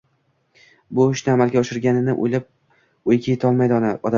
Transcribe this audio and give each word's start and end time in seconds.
Bu 0.99 1.05
ishni 1.17 1.31
amalga 1.33 1.61
oshirishganini 1.61 2.17
oʻylab 2.25 2.49
oʻyiga 3.13 3.33
yetolmaydi 3.37 3.79
odam. 3.81 3.99